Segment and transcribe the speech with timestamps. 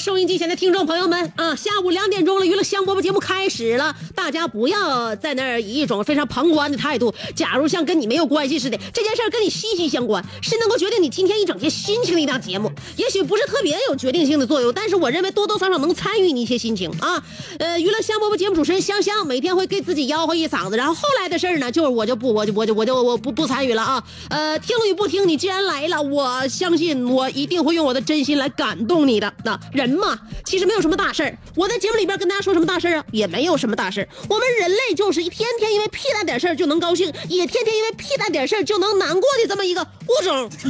[0.00, 17.22] 收音机前的听众朋友们啊，下午两点钟了，娱乐香饽饽节目开始了，大家不要在那儿以一种非常旁观的态度，假如像跟你没有关系似的，这件事儿跟你息息相关，是能够决定你今天一整天心情的一档节目，也许不是特别有决定性的作用，但是我认为多多少少能参与你一些心情啊。
[17.58, 24.02] 呃，娱乐香饽饽节目主持人香香每天会给自己吆喝一嗓子，然后后来的事儿呢，就是我就不我就我就我就我不不参与了啊。
[24.30, 29.30] 呃，听与不听，你既然来了，我相信我一定会用我的真心来感动你的。
[29.44, 31.38] 那忍嘛，其实没有什么大事儿。
[31.54, 34.08] 我在节目里边跟大家说什么大事儿啊，也没有什么大事儿。
[34.28, 40.50] 我们人类就是一天天因为屁大点事儿就能高兴，也天天因为屁大点事儿就能难过的这么一个物种。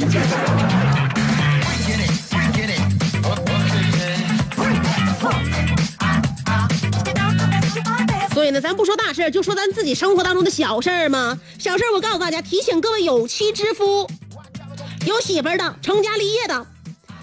[8.33, 11.39] 所以呢，咱不说大事儿，就说咱自己生活当中的小事儿嘛。
[11.59, 14.09] 小事儿，我告诉大家，提醒各位有妻之夫、
[15.05, 16.65] 有媳妇儿的、成家立业的，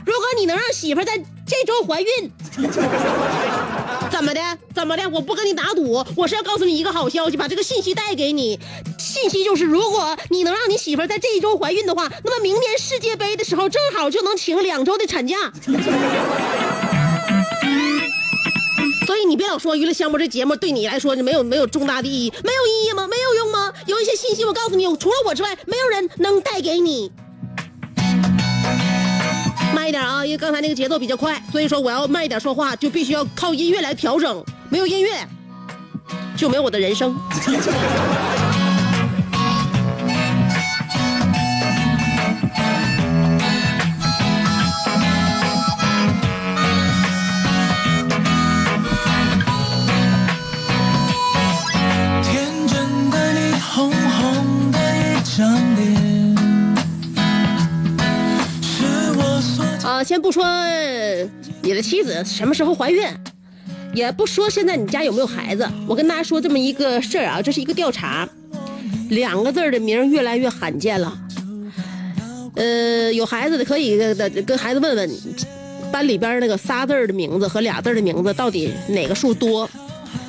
[0.06, 2.30] 如果你能让媳妇儿在这周怀孕，
[4.10, 4.40] 怎么的？
[4.74, 5.08] 怎么的？
[5.08, 8.60] 我不跟你打赌，我是要告诉你一个好消息，把这个信息带给你。
[8.98, 15.36] 信息就是，如果你能让你媳妇在这一周怀孕的话，那么明年世界杯的时候，正好就能请两周的产假。
[19.06, 23.08] 所以你别老说娱乐项目这节目对你来说没有没有重大的意义，没有意义吗？
[23.08, 23.72] 没有用吗？
[23.86, 27.10] 有一些信息我告诉你，除了我之外，没有人能带给你。
[29.74, 34.44] 慢一点啊，因为刚才那个节奏比较快，所以说我要慢一点说话，就必须要靠音乐来调整。
[34.68, 35.26] 没有音乐，
[36.36, 37.16] 就没有我的人生。
[52.22, 55.67] 天真的你，红红的一张
[60.02, 60.44] 先不说
[61.62, 63.02] 你的妻子什么时候怀孕，
[63.94, 68.28] 也不说现在你家有没有孩子，我跟大家说这么一个事儿啊，这是一个调查，
[69.10, 71.18] 两个字的名越来越罕见了。
[72.54, 75.10] 呃，有孩子的可以跟跟孩子问问，
[75.92, 79.68] 班里边那个仨字的名字和俩字的名字到底哪个数多？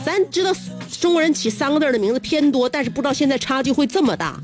[0.05, 0.53] 咱知道
[0.99, 4.39] 中国人起三个字的名字偏多，但是不知道现在差距会这么大。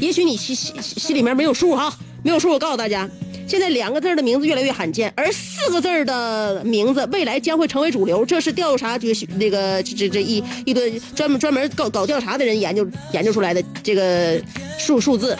[0.00, 1.92] 也许你心心心里面没有数哈，
[2.22, 3.08] 没有数，我告诉大家，
[3.50, 8.24] 现在两个字的名字越来越罕见，而四个字的名字未来将会成为主流。
[8.24, 14.40] 这是调查局那个这这这一一堆专门专门搞搞调查的人研究研究出来的这个
[14.78, 15.36] 数数字。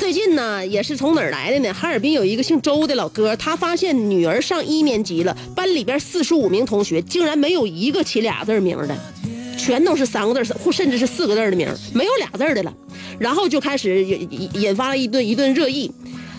[0.00, 1.72] 最近呢，也是从哪儿来的呢？
[1.72, 8.98] 哈尔滨有一个姓周的老哥，他发现女儿上一年级了，班里边四十五名同学竟然没有一个起俩字名的，
[9.56, 12.74] 全都是三个字，或甚至是四个字的名，没有俩字的了。
[13.20, 15.88] 然后就开始引引发了一顿一顿热议，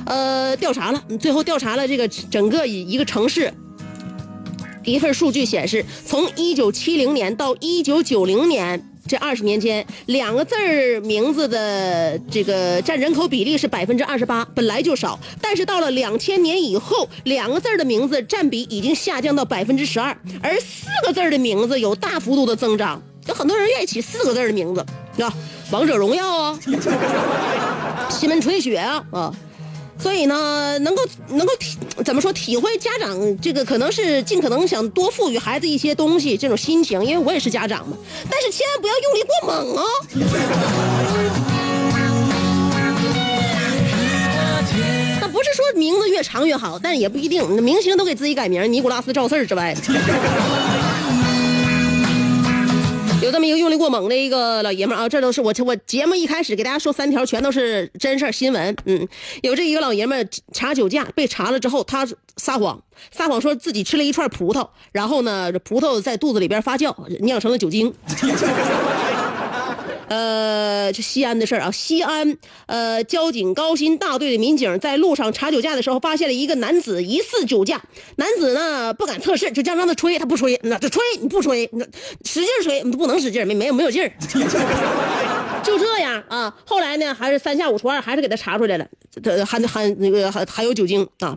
[0.05, 3.53] 呃，调查了，最后调查了这个整个一一个城市。
[4.85, 15.17] 一份数据显示，从一九七零年到一九九零年这二十年间，两个字儿名字的这个占人口比例是百分之二十八，本来就少。
[15.39, 23.01] 但是到了两千年以后，两个字儿的名字占比已经下降到百分之十二，而四个字儿的名字有大幅度的增长。
[23.27, 24.85] 有很多人愿意起四个字儿的名字，
[25.23, 25.33] 啊，
[25.71, 26.59] 王者荣耀啊，
[28.09, 29.33] 西门吹雪啊，啊。
[30.03, 37.95] 所以呢，能够能够体怎么说体会家长这个可能是尽可能想多赋予孩子一些东西这种心情，因为我也是家长嘛。
[38.29, 39.85] 但是千万不要用力过猛哦。
[45.21, 47.49] 那不是说名字越长越好，但也不一定。
[47.63, 49.73] 明星都给自己改名，尼古拉斯赵四儿之外。
[53.23, 58.75] 有这么一个用力过猛的一个老爷们儿啊，这都是我我节目一开始给大家说三条，全都是真事儿新闻。
[58.85, 59.07] 嗯，
[59.41, 62.05] 有这一个老爷们查酒驾被查了之后，他
[62.35, 62.81] 撒谎，
[63.11, 67.93] 撒谎说自己吃了一串葡萄，然后呢，葡萄在肚子里边发酵，酿成了酒精。
[70.13, 72.37] 呃，就西安的事儿啊，西安
[72.67, 77.81] 呃，交警高新大队的民警在路上查酒驾的时候，发现了一个男子疑似酒驾。
[78.17, 81.67] 男子呢不敢测试，就这样让他吹，他不吹，那就吹你不吹，
[82.25, 84.11] 使劲吹，不能使劲，没没有没有劲儿，
[85.63, 86.55] 就这样啊。
[86.63, 88.85] 后来呢，还是三下五除二，还是给他查出来了，
[89.23, 91.35] 他含含那个含含有酒精啊。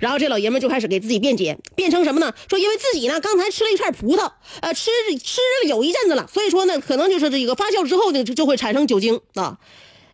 [0.00, 2.32] 然后这老爷们就开始给自己辩解，辩称什么呢？
[2.48, 4.30] 说因为自己呢刚才吃了一串葡萄，
[4.60, 4.90] 呃，吃
[5.22, 9.58] 吃了有一阵子了，所以说呢，可能就是这个发酵之后呢，就就会产生酒精啊。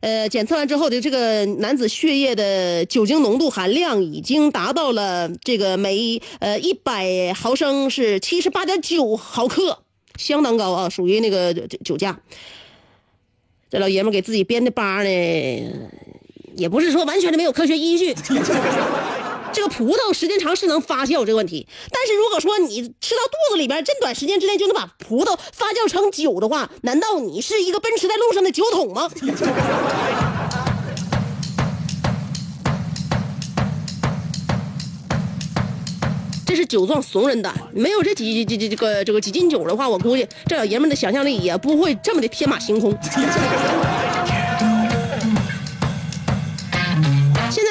[0.01, 9.79] 呃，检测完之后的这个男子血液的酒精浓度含量已经达到了这个每呃一百毫升是七十八点九毫克，
[10.17, 12.19] 相当高啊，属于那个酒酒驾。
[13.71, 15.09] 这老爷们给自己编的八呢，
[16.57, 18.13] 也不是说完全的没有科学依据。
[19.53, 29.11] 这个葡萄时间长是能发酵这个问题，但是如果说你吃到肚子里边，这短时间之内就能把葡萄发酵成酒的话，难道你是一个奔驰在路上的酒桶吗？
[36.47, 42.93] 这是酒壮怂人胆，没有这几几几这个这个几斤酒的话，我估计这老爷们的想象力也不会这么的天马行空。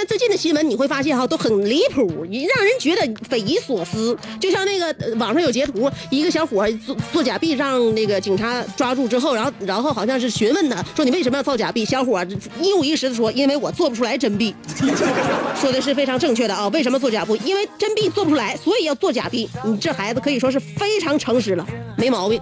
[0.08, 4.18] 最近的新闻你会发现哈，都很离谱，让人觉得匪夷所思。
[4.40, 11.86] 就像那个网上有截图，一个小伙做做假币，让那个警察抓住之后，然后然后好像是询问他说你为什么要造假币？
[11.86, 12.26] 小伙
[12.62, 14.56] 一五一十的说，因为我做不出来真币。
[15.60, 17.40] 说的是非常正确的啊，为什么做假币？
[17.46, 19.50] 因为真币做不出来，所以要做假币。
[19.64, 21.66] 你这孩子可以说是非常诚实了，
[21.96, 22.42] 没毛病。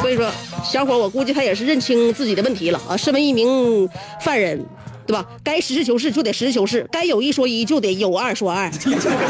[0.00, 0.30] 所以说，
[0.64, 2.96] 小伙，我估计他也是认清自己的问题了啊。
[2.96, 3.88] 身为一名
[4.20, 4.64] 犯人，
[5.06, 5.26] 对吧？
[5.42, 8.70] 该实事求是就得实事求是，该有一说一就得有二说二。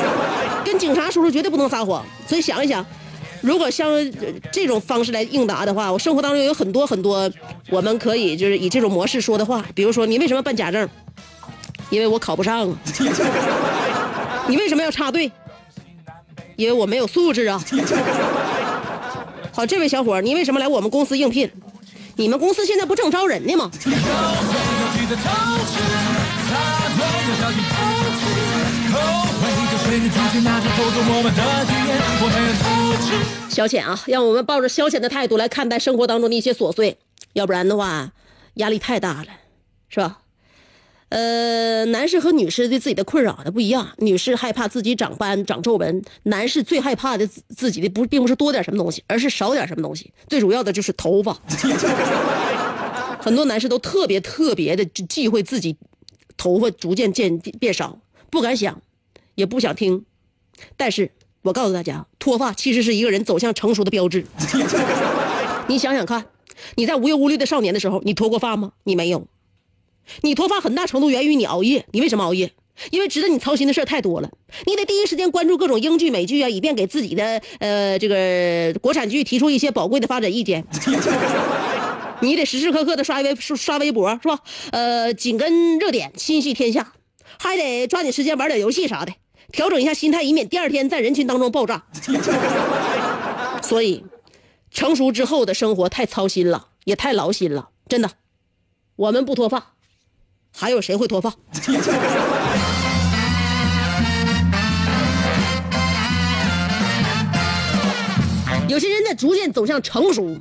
[0.64, 2.04] 跟警察叔叔绝对不能撒谎。
[2.26, 2.84] 所以想一想，
[3.40, 3.88] 如果像
[4.52, 7.30] 这种方式来应答的话，我生活当中有很多很多
[7.70, 9.64] 我们可以就是以这种模式说的话。
[9.74, 10.88] 比如说，你为什么办假证？
[11.88, 12.68] 因为我考不上。
[14.46, 15.30] 你为什么要插队？
[16.56, 17.62] 因为我没有素质啊。
[19.60, 21.50] 好，这位小伙，你为什么来我们公司应聘？
[22.16, 23.70] 你们公司现在不正招人呢吗？
[33.50, 36.96] 消遣啊，让我们抱着消遣的态度来看待生活当中的一些琐碎，
[37.34, 38.12] 要不然的话，
[38.54, 39.26] 压力太大了，
[39.90, 40.20] 是吧？
[41.10, 43.88] 呃，男士和女士对自己的困扰的不一样。
[43.98, 50.12] 女士害怕自己长斑、长皱纹，男士最害怕的自己的不并不是多点什么东西，而是少点什么东西。
[50.28, 51.36] 最主要的就是头发。
[53.20, 55.76] 很多男士都特别特别的忌讳自己
[56.36, 57.98] 头发逐渐渐变少，
[58.30, 58.80] 不敢想，
[59.34, 60.04] 也不想听。
[60.76, 61.10] 但是
[61.42, 64.24] 我告诉大家，脱发其实是一个人走向成熟的标志。
[65.66, 66.24] 你想想看，
[66.76, 68.72] 你在无忧无虑的少年的时候，你脱过发吗？
[68.84, 69.26] 你没有。
[70.22, 72.52] 你脱发很大程度源于你熬夜，你为什么熬夜？
[72.90, 74.30] 因为值得你操心的事太多了，
[74.64, 80.64] 你得第一时间关注各种英剧美剧啊，以便给自己的呃这个国产剧提出一些宝贵的发展意见。
[82.22, 84.40] 你得时时刻刻的刷微刷微博是吧？
[84.72, 86.92] 呃，紧跟热点，心系天下，
[87.38, 89.12] 还得抓紧时间玩点游戏啥的，
[89.52, 91.84] 调整一下心态，以免第二天在人群当中爆炸。
[93.62, 94.04] 所以，
[94.70, 98.10] 成熟之后的生活太操心了，也太劳心了，真的。
[98.96, 99.74] 我们不脱发。
[100.52, 101.34] 还有谁会脱发？
[108.68, 110.38] 有些人在逐渐走向成熟，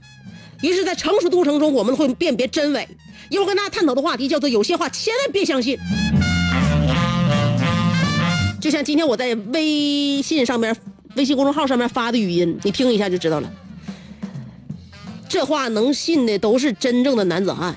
[0.61, 2.87] 于是，在成熟的过程中，我们会辨别真伪。
[3.29, 5.77] 一会儿跟大家探讨的话题叫做“有些话千万别相信”。
[8.61, 10.75] 就像今天我在微信上面、
[11.15, 13.49] 微信公众号上面发的语音，你听一下就知道了。
[15.27, 17.73] 这话能信的都是真正的男子汉。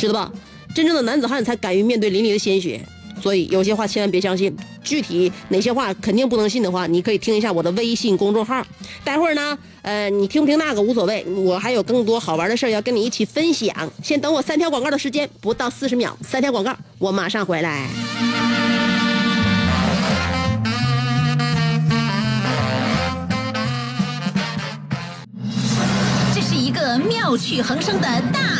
[0.00, 0.32] 知道吧？
[0.74, 2.80] 真正的男子汉才敢于面对淋漓的鲜血，
[3.20, 4.56] 所以有些话千万别相信。
[4.82, 8.64] 具体哪些话肯定不能信的话，你可以听一下我的微信公众号。
[9.04, 13.68] 待会儿呢，呃，你听不听那个无所谓，我还有更多好玩的事要跟你一起分享。
[14.02, 17.88] 先等我三条广告的时间，不到四十秒，三条广告，我马上回来。
[26.32, 27.36] 这是一个妙。
[27.36, 28.59] 趣横生的大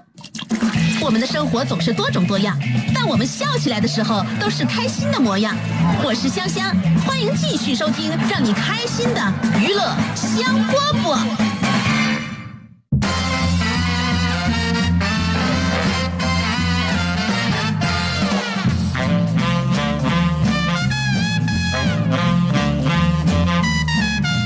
[1.03, 2.55] 我们的生活总是多种多样，
[2.93, 5.57] 但我们笑起来的时候都是开心的模样。
[6.03, 6.71] 我是香香，
[7.05, 9.81] 欢迎继续收听让你开心的娱乐
[10.15, 11.17] 香饽饽。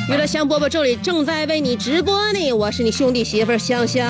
[0.07, 4.07] 娱乐香饽饽这里正在为你直播呢，我是你兄弟媳妇香香。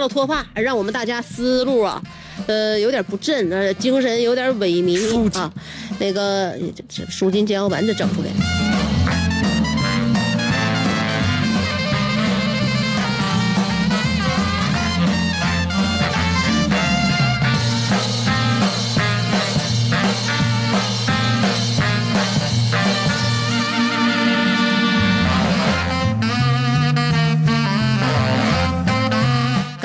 [0.00, 2.02] 了脱发，让我们大家思路啊，
[2.46, 5.52] 呃，有点不振，呃，精神有点萎靡啊。
[5.98, 8.69] 那个这这舒筋健腰丸子整出来。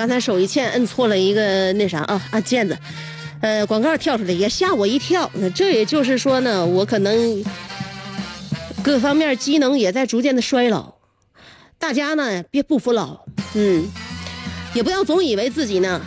[0.05, 2.77] 刚才手一欠，摁错了一个那啥啊，按键子，
[3.41, 5.27] 呃，广告跳出来也吓我一跳。
[5.33, 7.43] 那这也就是说呢，我可能
[8.83, 10.93] 各方面机能也在逐渐的衰老。
[11.79, 13.83] 大家呢别不服老，嗯，
[14.75, 15.99] 也不要总以为自己呢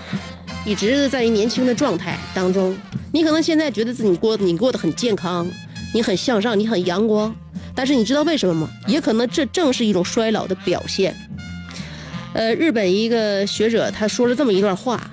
[0.65, 2.79] 一直在于年轻的状态当中。
[3.13, 5.51] 你可能现在觉得自己过你过得很健康，
[5.93, 7.35] 你很向上，你很阳光，
[7.75, 8.71] 但是你知道为什么吗？
[8.87, 11.13] 也可能这正是一种衰老的表现。
[12.39, 15.11] 呃，日本一个学者他说了这么一段话，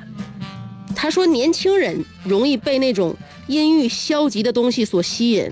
[0.95, 3.15] 他说年轻人容易被那种
[3.47, 5.51] 阴郁消极的东西所吸引，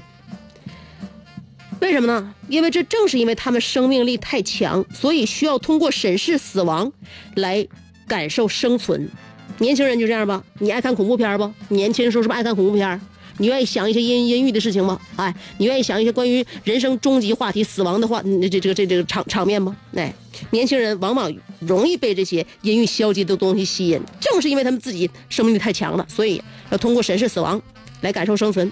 [1.82, 2.32] 为什么呢？
[2.48, 6.94] 因为这正是因为他们生命力太强，所以需要通过审视死亡
[7.34, 7.68] 来
[8.08, 9.10] 感受生存。
[9.58, 11.52] 年轻人就这样吧，你爱看恐怖片不？
[11.70, 13.02] 年轻的时候是不是爱看恐怖片？
[13.38, 15.00] 你愿意想一些阴阴郁的事情吗？
[15.16, 19.76] 哎，你愿意想一些关于人生终极话题、死亡的话，这这个这这个场场面吗？
[19.96, 20.14] 哎，
[20.52, 27.62] 年轻人往往容易被这些阴郁消极的东西吸引，正是因为他们自己生命力太强了，所以要通过审视死亡
[28.02, 28.72] 来感受生存。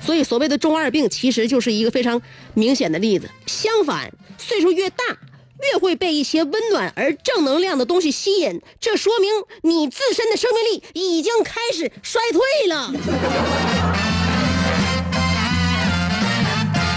[0.00, 2.20] 所以所谓的中二病，其实就是一个非常
[2.54, 3.30] 明显的例子。
[3.46, 5.04] 相反，岁数越大，
[5.62, 9.30] 越会被一些温暖而正能量的东西吸引，这说明
[9.62, 12.92] 你自身的生命力已经开始衰退了。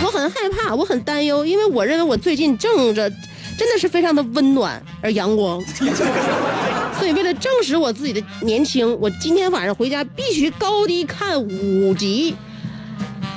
[0.04, 3.10] 我很害怕，我很担忧，因为我认为我最近正着
[3.58, 5.64] 真的是非常的温暖而阳光。
[6.98, 12.36] 所以为了证实我自己的年轻，我今天晚上回家必须高低看五集。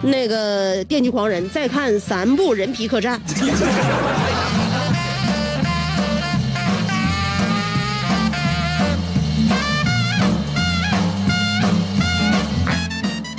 [0.00, 3.20] 那个《电锯狂人》，再看三部《人皮客栈》。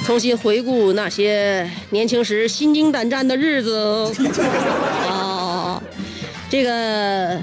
[0.10, 4.12] 重新回顾那些年轻时心惊胆战的日子。
[5.08, 5.80] 啊，
[6.50, 7.40] 这个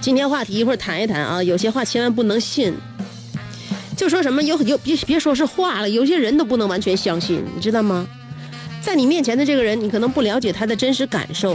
[0.00, 2.74] 今天话题一会儿谈一谈啊，有些话千万不能信。
[3.94, 8.06] 就说什么有有别别说是话了，有些人都不能完全相信，你知道吗？
[8.80, 11.54] 在你面前的这个人，你可能不了解他的真实感受，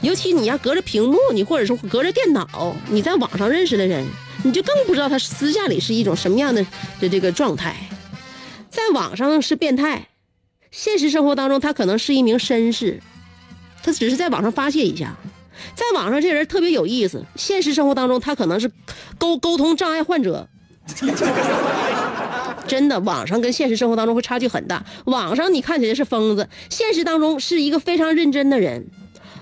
[0.00, 4.04] 尤其你要隔着屏幕，你或者说隔着电脑，你在网上认识的人，
[4.42, 6.60] 你就更不知道他私下里是一种什么样的
[6.98, 7.76] 的这个状态。
[8.70, 10.08] 在网上是变态，
[10.70, 13.00] 现实生活当中他可能是一名绅士，
[13.82, 15.16] 他只是在网上发泄一下。
[15.74, 18.70] 在网上这人特别有意思，现实生活当中他可能是
[19.16, 20.48] 沟沟通障碍患者。
[22.68, 24.84] 真的，网上跟现实生活当中会差距很大。
[25.06, 28.86] 网上你看起来是疯子，现实当中是一个非常认真的人。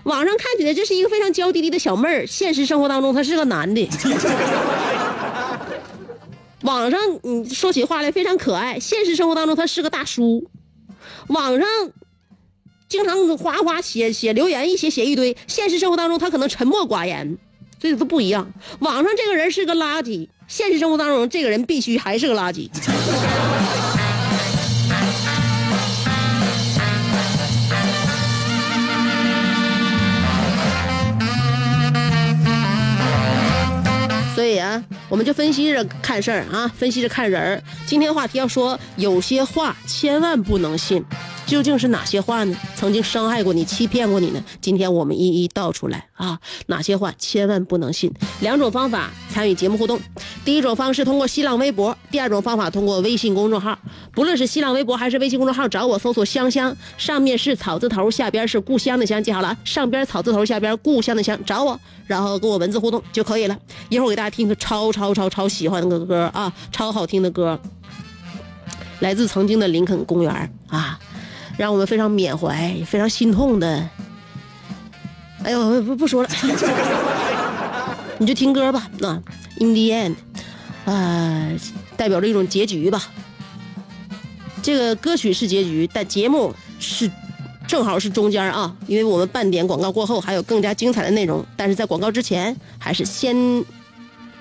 [0.05, 3.89] 网上看起来这是一个非常娇滴滴的小妹儿，现实生活当中他是个男的。
[6.65, 10.51] 网上你说起话来非常可爱，现实生活当中他是个大叔。
[11.29, 11.69] 网上
[12.89, 17.37] 经常哗哗写写留言，一写写一堆，现实生活当中他可能沉默寡言，
[17.79, 18.51] 所以都不一样。
[18.79, 20.27] 网上这个人是个垃圾。
[20.49, 22.71] 现实生活当中，这个人必须还是个垃圾。
[35.15, 37.63] 我们就分析着看事儿啊，分析着看人儿。
[37.87, 41.05] 今天话题要说，有些话千万不能信。
[41.55, 42.57] 究竟是哪些话呢？
[42.75, 44.45] 曾经伤害过你、欺骗过你呢？
[44.61, 46.37] 今天我们一一道出来啊！
[46.67, 48.13] 哪些话千万不能信？
[48.41, 50.01] 两种方法参与节目互动：
[50.45, 53.79] 第一种方式通过新浪微博，第二种方法通过微信公众号。
[54.13, 63.57] 不论是新浪微博还是微信公众号，找我搜索“香香”，上面是草字头，下边是故乡的乡，记好了，上边草字头，下边故乡的乡，找我，然后跟我文字互动就可以了。
[63.91, 67.57] 一会儿给大家听个超超超超喜欢的歌啊，超好听的歌。
[68.99, 70.99] 来自曾经的林肯公园啊，
[71.57, 73.89] 让我们非常缅怀、非常心痛的。
[75.45, 76.29] 哎呦，不不说了，
[78.19, 78.89] 你就听歌吧。
[78.99, 79.21] 那、
[79.61, 80.15] In the end，
[80.87, 81.51] 啊、
[81.97, 83.03] 代表着一种结局吧。
[84.63, 87.11] 这个歌曲是结局，但节目是
[87.69, 91.45] 正好是中间啊，因为我们半点广告过后还有更加精彩的内容。
[91.57, 93.37] 但是在广告之前，还是先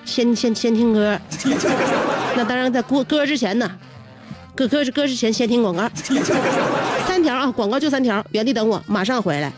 [0.06, 1.20] 先先先听歌。
[2.34, 3.70] 那当然，在歌歌之前呢。
[4.56, 5.90] 歌歌歌之前先听广告，
[7.24, 9.50] 条啊，广告就三条，原地等我，马上回来。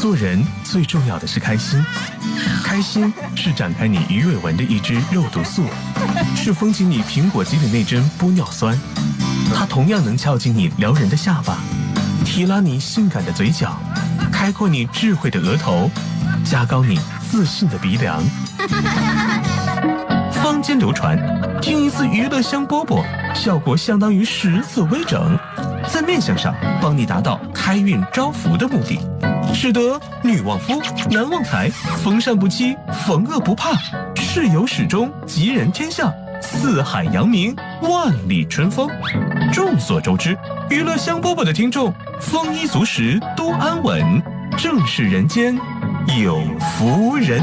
[0.00, 1.84] 做人最重要的是开心，
[2.64, 5.64] 开心是展开你鱼尾纹的一支肉毒素，
[6.34, 8.76] 是封紧你苹果肌的那针玻尿酸，
[9.54, 11.58] 它同样能翘紧你撩人的下巴，
[12.24, 13.78] 提拉你性感的嘴角，
[14.32, 15.88] 开阔你智慧的额头，
[16.44, 16.98] 加高你
[17.30, 18.20] 自信的鼻梁。
[20.52, 21.18] 坊间流传，
[21.62, 23.02] 听一次娱乐香饽饽，
[23.34, 25.34] 效果相当于十次微整，
[25.88, 29.00] 在面相上帮你达到开运招福的目的，
[29.54, 30.78] 使得女旺夫，
[31.10, 31.70] 男旺财，
[32.04, 33.70] 逢善不欺，逢恶不怕，
[34.14, 38.86] 事有始终，吉人天下，四海扬名，万里春风。
[39.54, 40.36] 众所周知，
[40.68, 41.90] 娱乐香饽饽的听众
[42.20, 44.22] 丰衣足食，多安稳，
[44.58, 45.58] 正是人间
[46.22, 46.42] 有
[46.76, 47.42] 福人。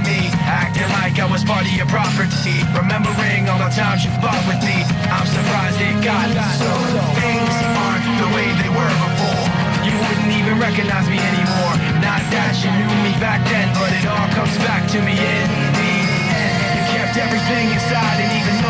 [0.00, 2.64] me, acting like I was part of your property.
[2.72, 4.80] Remembering all the times you fought with me,
[5.12, 6.72] I'm surprised it got so.
[7.20, 9.44] Things aren't the way they were before.
[9.84, 11.76] You wouldn't even recognize me anymore.
[12.00, 15.48] Not that you knew me back then, but it all comes back to me in
[15.76, 15.92] the
[16.40, 16.64] end.
[16.72, 18.61] You kept everything inside, and even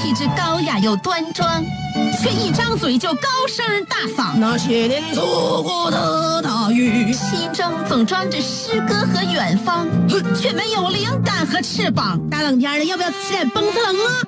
[0.00, 1.60] 气质高雅又端庄，
[2.22, 4.38] 却一张嘴就高声大嗓。
[4.38, 9.88] 那些年错过的大雨，心中总装着诗歌和远方，
[10.40, 12.16] 却没有灵感和翅膀。
[12.30, 14.27] 大冷天的，要不要吃点蹦蹭啊？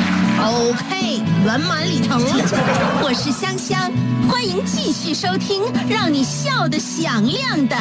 [0.43, 2.33] OK，圆满礼成了。
[3.03, 3.91] 我是香香，
[4.27, 7.75] 欢迎继续收听让你笑得响亮的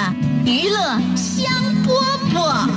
[0.44, 1.51] 娱乐香
[1.87, 1.88] 饽
[2.35, 2.68] 饽。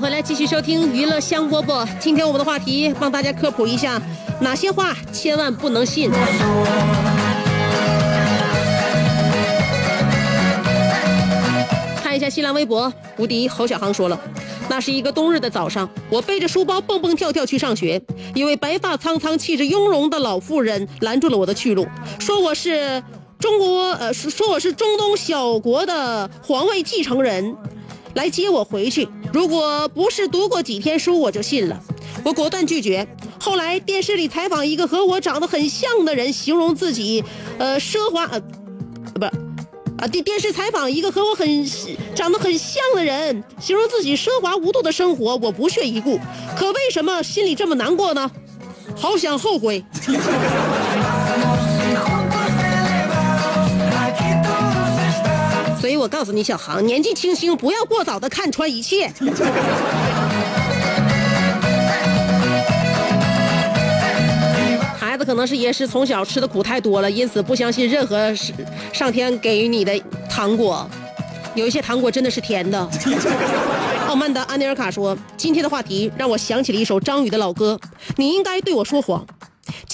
[0.00, 1.86] 回来，继续收听娱乐香饽饽。
[1.98, 4.00] 今天我们的话题帮大家科普一下，
[4.40, 6.10] 哪些话千万不能信。
[12.02, 14.18] 看一下新浪微博，无敌侯小航说了，
[14.70, 18.00] 那是一个冬日的早上，我背着书包蹦蹦跳跳去上学，
[18.34, 21.86] 一位白发苍苍、气质雍容的老妇人拦住了我的去路，
[22.18, 23.02] 说我是
[23.38, 27.54] 中国呃说说我是中东小国的皇位继承人。
[28.14, 29.08] 来接我回去。
[29.32, 31.80] 如果不是读过几天书，我就信了。
[32.24, 33.06] 我果断拒绝。
[33.38, 37.24] 后来电视里采访一个和我长得很像的人，形容自己，
[37.58, 38.40] 呃，奢华，呃，
[39.14, 39.30] 不是，
[39.98, 41.66] 啊，电电视采访一个和我很
[42.14, 46.18] 长得很像的人，形容自己奢华无度的生活，我不屑一顾。
[46.56, 48.30] 可为什么心里这么难过呢？
[48.96, 49.82] 好想后悔。
[55.80, 59.10] 所以我告诉你，小航，年纪轻轻，不要过早的看穿一切。
[64.98, 68.52] 孩子可能是也是从小吃的苦太多了，因此不相信任何是
[68.92, 70.86] 上天给予你的糖果。
[71.54, 72.88] 有一些糖果真的是甜的。
[74.06, 77.80] 傲慢的安尼尔卡说：“今天的话题让我想起了一首张宇的老歌，
[78.16, 79.26] 你应该对我说谎。”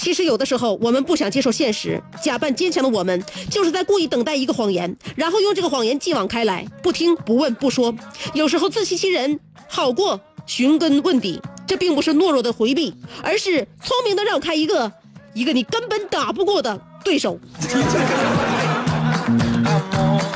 [0.07, 7.93] 其实有的时候，我们不想接受现实，假扮坚强的我们，就是在故意等待一个谎言，然后用这个谎言继往开来，不听不问不说。
[8.33, 11.41] 有时候自欺欺人，好过寻根问底。
[11.67, 14.89] 这并不是懦弱的回避，而是聪明的绕开一个
[15.33, 17.37] 一个你根本打不过的对手。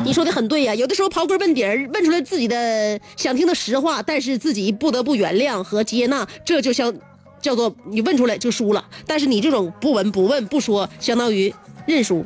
[0.03, 6.93] 你说的很对呀、有的时候刨根问底儿，问出来自己的想听的实话，但是自己不得不原谅和接纳，这就像
[7.41, 8.85] 叫做你问出来就输了。
[9.07, 11.51] 但是你这种不闻不问不说，相当于
[11.85, 12.23] 认输。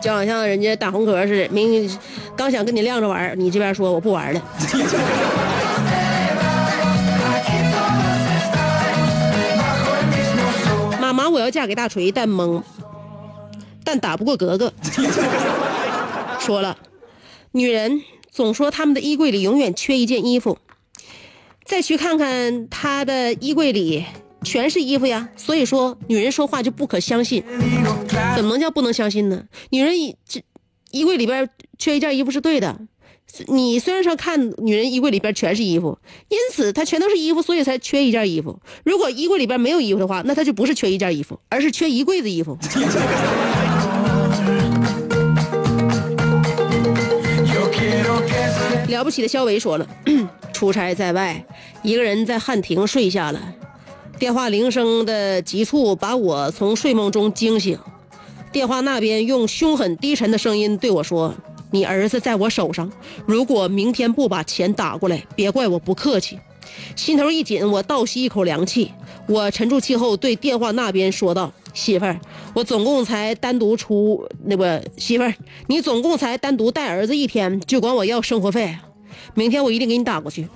[0.00, 1.98] 就好像人家打红壳似的，明明
[2.36, 4.42] 刚想跟你晾着玩，你这边说我不玩了。
[11.00, 12.60] 妈妈，我要嫁给大锤，但蒙，
[13.84, 14.72] 但打不过格格。
[16.40, 16.76] 说了，
[17.52, 20.58] 女人总说她们的衣柜里永远缺一件衣服，
[21.64, 24.04] 再去看看她的衣柜里
[24.42, 25.28] 全是衣服呀。
[25.36, 27.44] 所以说，女人说话就不可相信。
[28.34, 29.44] 怎么能叫不能相信呢？
[29.70, 30.16] 女人衣
[30.90, 32.80] 衣柜里边缺一件衣服是对的。
[33.46, 35.96] 你虽然说看女人衣柜里边全是衣服，
[36.28, 38.60] 因此她全都是衣服，所以才缺一件衣服。
[38.84, 42.58] 如果衣柜里边没有衣服的话，那她就不是缺一件衣服，而是缺一柜子衣服。
[48.92, 49.86] 了不起的肖维说了，
[50.52, 51.42] 出差在外，
[51.82, 53.40] 一个人在汉庭睡下了，
[54.18, 57.78] 电话铃声的急促把我从睡梦中惊醒。
[58.52, 61.34] 电话那边用凶狠低沉的声音对我说
[61.72, 62.92] ：“你儿子在我手上，
[63.26, 66.38] 如果明天不把钱打过来，别怪我不客气。”
[66.94, 68.92] 心头一紧，我倒吸一口凉气。
[69.26, 72.20] 我沉住气后对电话那边说道：“媳妇儿，
[72.54, 75.34] 我总共才单独出那个媳妇儿，
[75.66, 78.76] 你总共才单独带儿子一天，就管我要生活费，
[79.34, 80.46] 明天我一定给你打过去。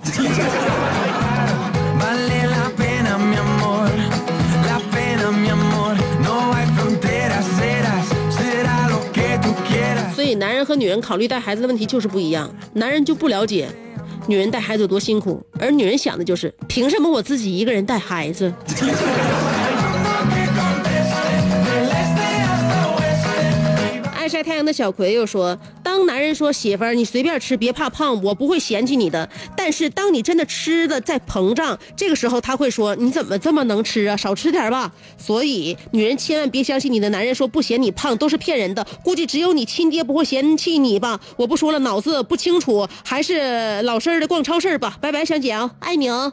[10.13, 13.67] 所以，男人和女人考虑带孩子的问题就是不一样，男人就不了解。
[14.27, 18.53] 女人带孩子多辛苦，而女人想的就是凭什么我自己一个人带孩子？
[24.27, 29.29] 晒太阳的小葵又说：“当男人说媳妇儿你随便吃，别怕胖，我不会嫌弃你的。
[29.55, 34.17] 但是当你真的吃的在膨胀，这个时候他会说你怎么这么能吃啊？
[34.17, 34.91] 少吃点吧。
[35.17, 41.19] 所以女人千万别相信你的男人说不嫌你胖都是骗人的，估计只有你亲爹不会嫌弃你吧。
[41.35, 44.97] 我不说了，脑子不清楚，还是老实的逛超市吧。
[45.01, 46.31] 拜拜，香姐啊，爱你哦。”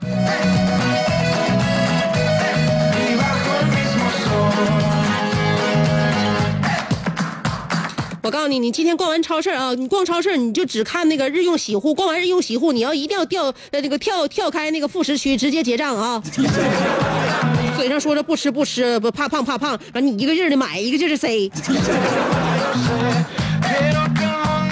[8.25, 16.23] 我告诉你，你今天逛完超市啊，你逛超市你就只看那个日用洗护，逛完日用洗护，你要一定要掉呃那个跳跳开那个副食区，直接结账啊。
[17.77, 21.51] 嘴上说着不吃不吃，不怕胖怕胖，完你一个劲儿的买，一个劲儿的塞。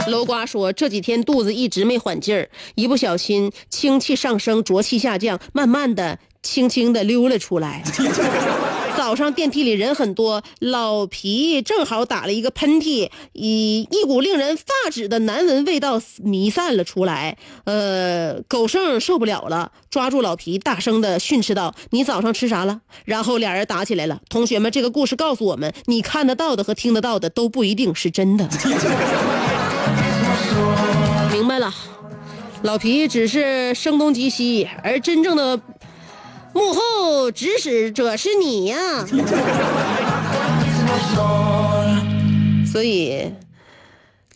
[0.09, 7.83] 楼瓜说这几天肚子一直没缓劲儿，一不小心氢气上升，浊气下降，慢慢的、轻轻的溜了出来。
[8.97, 17.37] 早上电梯里人很多，老皮正好打了一个喷嚏，一一股令人发指的难闻味道弥散了出来。
[17.65, 24.21] 呃，狗剩受不了了，抓住老皮，大声的训斥道：“你早上吃啥了？”然后俩人打起来了。
[24.29, 28.49] 同学们，这个故事告诉我们，你看得到的和听得到的都不一定是真的。
[31.33, 31.75] 明白了，
[32.63, 35.61] 老皮只是声东击西，而真正的。
[36.55, 39.07] 幕后指使者是你呀，
[42.71, 43.33] 所以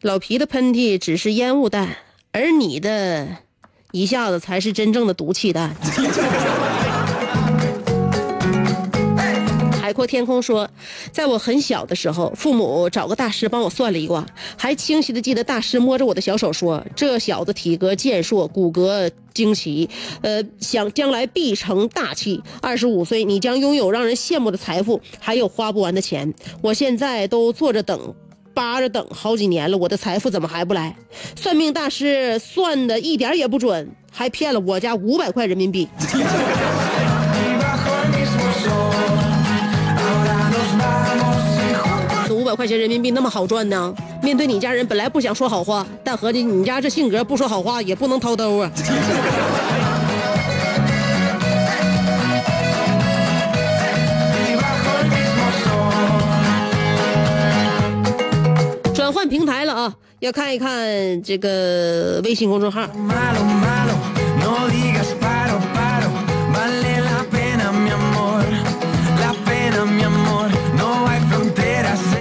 [0.02, 1.96] 老皮的喷嚏只是烟雾弹，
[2.33, 3.29] 而你的
[3.92, 5.74] 一下子才是真正的毒气弹。
[9.87, 10.68] 海阔天空说，
[11.12, 19.88] 在我很小的时候，父母找个大师帮我算了一卦，还清晰的记得大师摸着我的小手说：“这小子体格健硕，骨骼惊奇，
[20.22, 22.42] 呃，想将来必成大器。
[22.61, 26.35] 二十五岁，你将拥有让人羡慕的财富，还有花不完的钱。
[26.61, 28.12] 我现在都坐着等，
[28.53, 30.96] 扒着等好几年了，我的财富怎么还不来？
[31.37, 35.87] 算命大师算的一点也不准，还骗了我家五百块人民币。”
[42.46, 43.94] 百块钱人民币那么好赚呢？
[44.22, 48.70] 面对你家人，本来不想说好话，但合计你家这性格，不说好话也不能掏兜啊。
[58.94, 62.88] 转换平台了啊，要看一看这个微信公众号。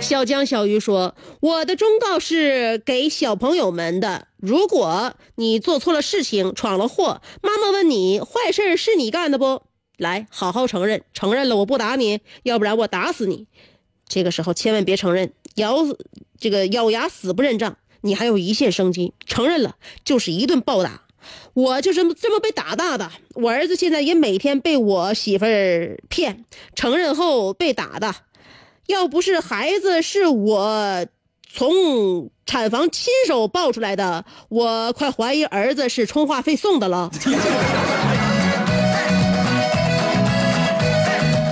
[0.05, 4.27] 小江小鱼说：“我的忠告是给小朋友们的。
[4.37, 9.63] 如果你做错了事情，闯了祸，妈妈问你坏事是你干的不？
[9.97, 13.47] 来，好好承认，承认了我不打你，要不然我打死你。
[14.07, 15.97] 这个时候千万别承认，咬死
[16.39, 19.15] 这个咬牙死不认账，你还有一线生机。
[19.25, 21.01] 承认了就是一顿暴打。
[21.55, 28.13] 我就这么这么被打大的，我儿子现在也每天被我媳妇儿骗，承认后被打的。”
[28.87, 31.05] 要不是孩子是我
[31.51, 37.09] 从产房亲手抱出来的，我快怀疑儿子是充话费送的了。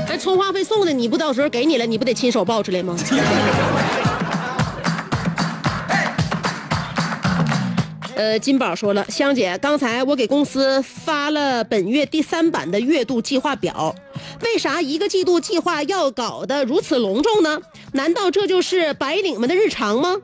[0.07, 2.95] 那 充话费送的，你不到时候给你了，你不得亲手抱出来吗？
[8.23, 13.93] 呃，金宝说了，香姐，刚才我给公司发了本月第三版的月度计划表，
[14.45, 17.59] 为啥一个季度计划要搞得如此隆重呢？
[17.91, 20.15] 难道这就是白领们的日常吗？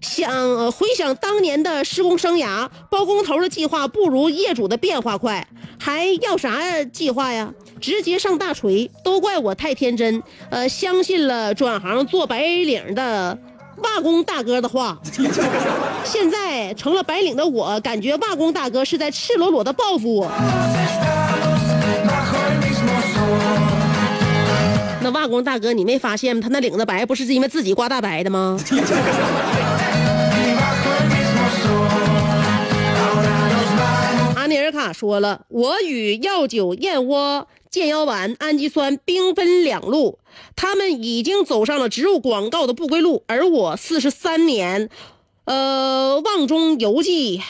[0.00, 5.44] 想回想当年的施工生涯，包工头的计划不如业主的变化快，
[5.76, 7.52] 还要啥计划呀？
[7.80, 13.36] 直接上大锤，都怪我太天真，呃，相信了转行做白领的。
[13.82, 14.96] 瓦工大哥的话，
[16.04, 20.30] 现在成了白领的我，感觉瓦工大哥是在赤裸裸的报复我。
[25.02, 26.38] 那瓦工大哥，你没发现？
[26.40, 28.58] 他那领子白，不是因为自己刮大白的吗？
[34.50, 37.46] 尼尔卡说了，我与药酒燕窝。
[37.70, 40.18] 健腰丸、氨基酸兵分两路，
[40.56, 44.90] 他们已经走上了植入广告的不归路，而我四十三年，
[45.44, 47.40] 呃，望中犹记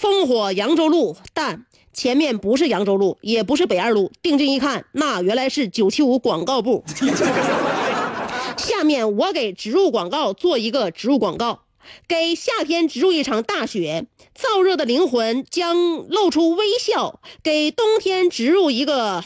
[0.00, 6.84] 烽火扬州路，但前面不是扬州路，也不是北二路，定睛一看，那原来是九七五广告部。
[8.56, 11.62] 下面我给植入广告做一个植入广告。
[12.08, 19.24] 给夏天植入一场大雪，燥热的灵魂将露出微笑；给冬天植入一个。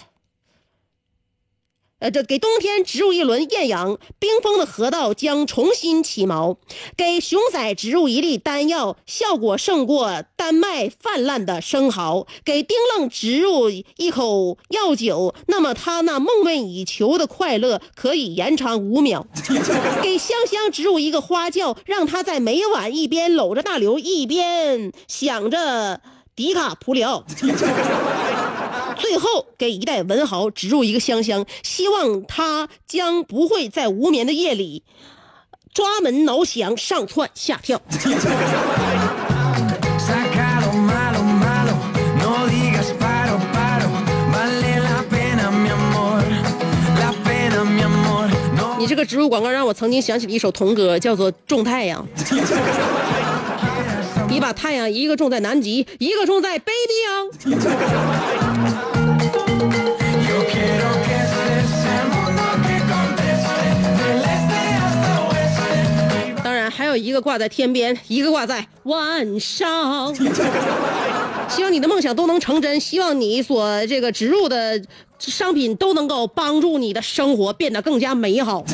[2.00, 6.56] 呃，这给冬天植入一轮艳阳，冰封的河道将重新起锚；
[6.96, 19.26] 给熊仔植入一粒丹药，效果胜过丹麦泛滥的生蚝；给丁愣植入一口药酒，那么他那梦寐以求的快乐可以延长五秒；
[20.02, 26.00] 给香香植入一个花轿，让他在每晚一边搂着大刘，一边想着
[26.34, 27.24] 迪卡普里奥。
[29.00, 34.82] 最后给一代文豪植入一个香香希望他将不会在无眠的夜里
[35.72, 37.80] 抓门挠墙上窜下跳。
[48.78, 52.06] 你这个植入广告让我曾经想起了一首童歌叫做种太阳。
[54.30, 57.28] 你把太阳一个种在南极，一个种在北冰洋。
[66.44, 70.14] 当然，还有一个挂在天边，一个挂在晚上。
[71.48, 74.80] 希望你的梦想都能成真，希望你所这个植入的
[75.18, 78.64] 商品都能够帮助你的生活变得更加美好。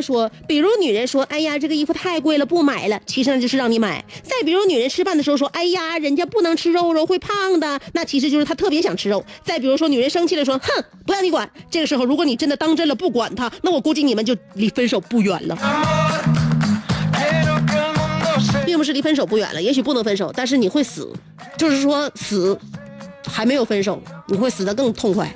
[0.00, 4.04] 说，比如女人说：“哎呀，这个衣服太贵了，不买了。”其实那就是让你买。
[4.22, 9.24] 再比如女人吃饭的时候说：“哎呀，人家不能吃肉，肉会胖的。”那其实就是她特别想吃肉。
[9.44, 15.56] 再比如说女人生气了说：“哼，不让你管。”这个时候，如果你真的当真了不管她，那我估计你们就离分手不远了。
[18.64, 21.12] 并不是离分手不远了，也许不能分手，但是你会死，
[21.56, 22.58] 就是说死
[23.26, 25.30] 还没有分手，你会死得更痛快。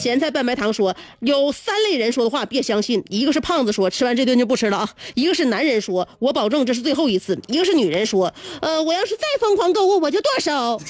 [0.00, 10.80] 咸菜拌白糖说，有三类人说的话别相信，一个是胖子说吃完这顿就不吃了啊，一个是男人说我保证这是最后一次，一个是女人说，呃，我要是再疯狂购物我就剁手。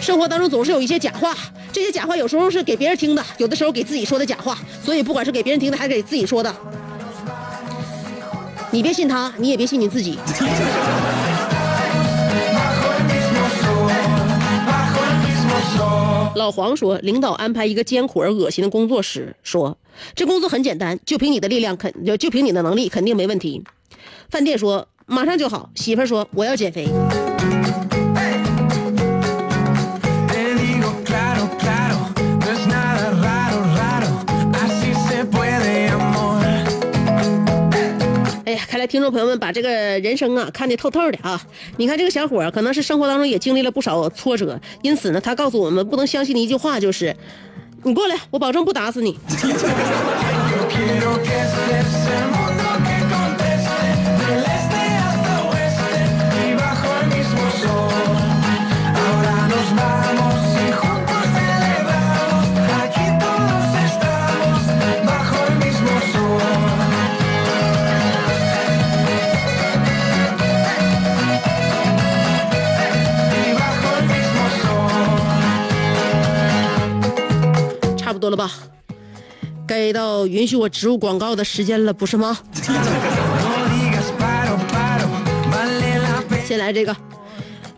[0.00, 1.34] 生活当中总是有一些假话，
[1.72, 6.54] 这些假话有时候是给别人听的，有的时候给自己说的假话，所以不管是给别人听的还是给自己说的，
[8.70, 10.18] 你别信他，你也别信你自己。
[16.34, 19.76] 老黄说，领导安排一个艰苦而恶心的工作时，说
[20.14, 23.62] 这工作很简单，就凭你的力量肯就就凭你的能力肯定没问题。
[24.30, 26.88] 饭店说马上就好，媳妇说我要减肥。
[38.86, 39.70] 听众朋友们把这个
[40.00, 41.40] 人生啊看得透透的啊！
[41.76, 47.16] 你看这个小伙可能是生活当中也经历了不少挫折，因此呢，他告诉我们不能相信的一句话就是：
[47.82, 49.18] 你过来，我保证不打死你。
[78.24, 78.50] 多了吧？
[79.66, 82.38] 该到允许我植入广告的时间了，不是吗？
[86.46, 86.96] 先来这个，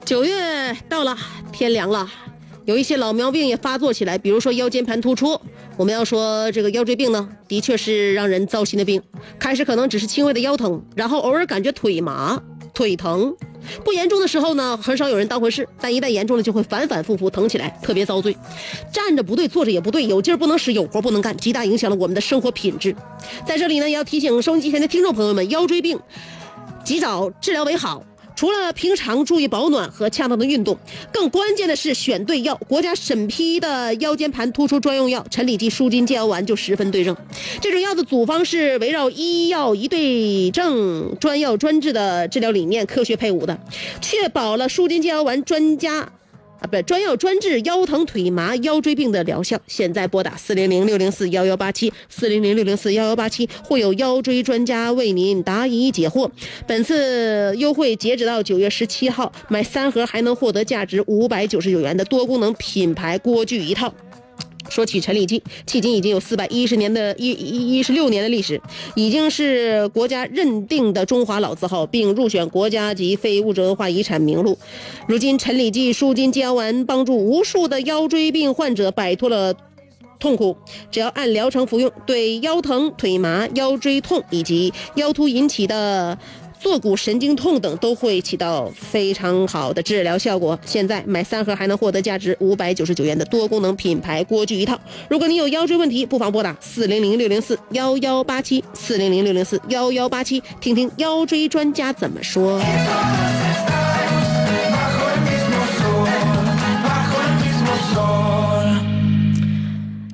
[0.05, 1.19] 九月到了，
[1.51, 2.09] 天凉了，
[2.65, 5.41] 有一些老毛病也发作起来，比如说腰间盘突出。
[5.77, 9.03] 我们要说这个腰椎病呢，的确是让人糟心的病。
[9.41, 12.41] 开始可能只是轻微的腰疼，然后偶尔感觉腿麻、
[12.73, 13.35] 腿疼。
[13.85, 18.37] 不严重的时候呢，很少有人当回事，但一旦严重了，就会反反复复疼起来，特别遭罪。
[18.93, 22.95] 站着不对，坐着也不对，有劲儿不能使，有活不能干，极大影响了我们的生活品质。
[23.47, 25.99] 在这里呢，也要提醒收音机前的听众朋友们，腰椎病
[26.85, 28.03] 及早治疗为好。
[28.37, 30.79] 除了平常注意保暖和恰当的运动，
[31.11, 32.55] 更关键的是选对药。
[32.69, 37.17] 国家审批的腰间盘突出专用药陈李济舒筋健腰丸就十分对症。
[37.63, 43.59] 这种药的组方是围绕医药一对症、专药专治的治疗理念科学配伍的，
[44.03, 46.13] 确保了舒筋健腰丸专家。
[46.61, 49.59] 啊，不专药专治腰疼、腿麻、腰椎病的疗效。
[49.67, 56.31] 现在拨打四零零六零四幺幺八七四零零六零四幺幺八七，会有腰椎专家为您答疑解惑。
[56.67, 63.93] 本次优惠截止到九月十七号，买三盒还能获得价值五百九十九元的多功能品牌锅具一套。
[64.69, 68.61] 说起陈李济，迄今已经有四百一十年的一一一十六年的历史，
[68.95, 74.59] 已经是国家认定的中华老字号，并入选国家级非物质文化遗产名录。
[75.09, 79.55] 如今，陈李济舒筋健腰丸帮助无数的腰椎病患者摆脱了。
[80.19, 80.57] 痛苦，
[80.91, 86.17] 只要按疗程服用，对腰疼、腿麻、腰椎痛以及腰突引起的
[86.67, 90.59] 坐骨神经痛等都会起到非常好的治疗效果。
[90.67, 94.77] 现在买三盒还能获得价值五百九十九元的多功能品牌锅具一套。
[95.09, 102.61] 如果你有腰椎问题，不妨拨打四零零六零四幺幺八七四零零六零四幺幺八七，听听腰椎专家怎么说。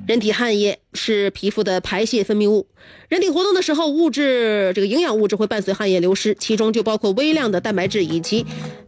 [0.05, 2.67] 人体汗液是皮肤的排泄分泌物，
[3.07, 8.45] 人体活动的时候，物质这个营养物质会伴随汗液流失，其中就包括微量的蛋白质以及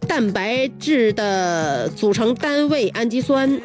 [0.07, 3.61] 蛋白质的组成单位氨基酸。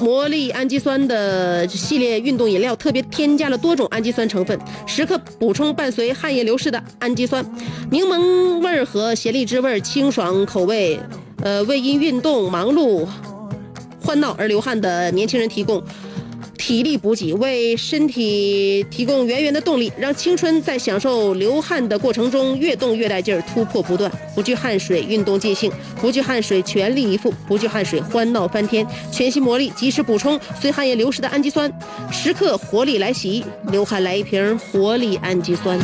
[0.00, 7.44] 魔力氨基酸的系列运动饮料特别添加了多种氨基酸成分，时刻补充伴随汗液流失的氨基酸。
[7.90, 10.98] 柠檬味儿和咸荔枝味儿清爽口味，
[11.42, 13.06] 呃，为因运动忙碌
[14.00, 15.82] 欢闹而流汗的年轻人提供
[16.58, 24.10] 体力补给，为身体提供源源的动力，让青春在享受流汗的过程中越动越带劲儿，突破不断。
[24.34, 28.86] 不惧汗水，运动尽兴；不惧汗水，全力以赴；不惧汗水，欢闹翻天。
[29.10, 31.72] 全新魔力，及时补充随汗液流失的氨基酸，
[32.10, 33.44] 时刻活力来袭。
[33.70, 35.78] 流汗来一瓶活力氨基酸。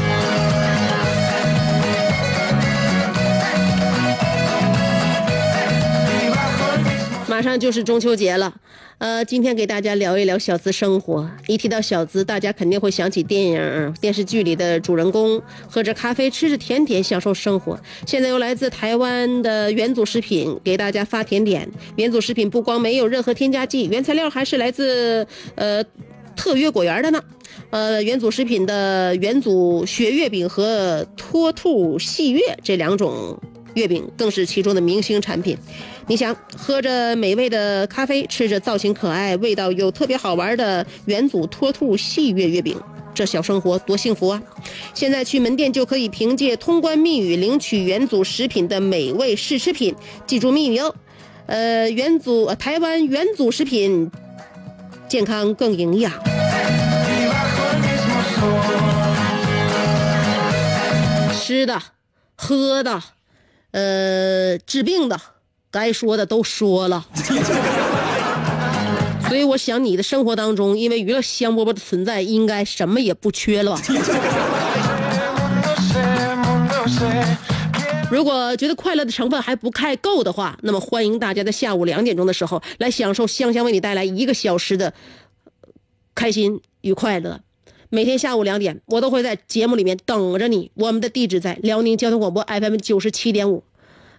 [7.27, 8.53] 马上就是中秋节了，
[9.05, 11.30] 呃，今天给大家聊一聊小资生活。
[11.46, 15.38] 一提到小资，大家肯定会想起电影、电视剧里的主人公，
[15.68, 17.78] 喝着咖啡，吃着甜点，享受生活。
[18.07, 21.70] 现在又来自台湾的元祖食品给大家发甜点。
[21.96, 25.26] 元祖食品不光没有任何添加剂，原材料还是来自
[25.57, 25.84] 呃
[26.34, 27.22] 特约果园的呢。
[27.68, 33.38] 呃，元祖食品的元祖雪月饼和脱兔细月这两种
[33.75, 35.57] 月饼更是其中的明星产品。
[36.07, 42.79] 你想，喝着美味的咖啡，吃着造型可爱、味道又特别好玩的元祖脱兔细月月饼，
[43.14, 44.43] 这小生活多幸福啊！
[44.93, 49.95] 现在去门店就可以凭借通关密语领取元祖食品的美味试吃品，
[50.27, 50.95] 记住秘密哦。
[51.47, 54.11] 呃，元祖、台湾元祖食品，
[55.09, 56.12] 健康更营养。
[61.33, 61.81] 吃的、
[62.37, 63.03] 喝的，
[63.75, 65.20] 呃，治病的，
[65.68, 67.05] 该说的都说了。
[69.27, 73.83] 所以我想你的生活当中，因为娱乐香饽饽的存在，应该什么也不缺了吧？
[78.09, 84.95] 如果觉得快乐的成分还不太够的话，那么欢迎大家在下午两点钟的时候来享受香香为你带来一个小时的
[86.14, 87.41] 开心与快乐。
[87.95, 90.68] 每天下午两点，我都会在节目里面等着你。
[90.74, 93.62] 我们的地址在辽宁交通广播 FM 九十七点五，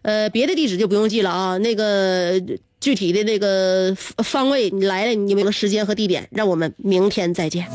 [0.01, 1.57] 呃，别的地址就不用记了啊。
[1.57, 2.41] 那个
[2.79, 6.25] 具体的那个方位，你来了，你有没有时间和地点？
[6.31, 7.67] 让我们明天再见。